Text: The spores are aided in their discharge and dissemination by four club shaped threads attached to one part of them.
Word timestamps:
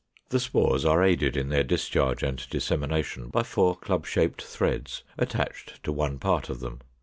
The 0.29 0.39
spores 0.39 0.83
are 0.83 1.03
aided 1.03 1.37
in 1.37 1.49
their 1.49 1.63
discharge 1.63 2.23
and 2.23 2.43
dissemination 2.49 3.27
by 3.27 3.43
four 3.43 3.75
club 3.75 4.07
shaped 4.07 4.41
threads 4.41 5.03
attached 5.15 5.83
to 5.83 5.91
one 5.91 6.17
part 6.17 6.49
of 6.49 6.59
them. 6.59 6.81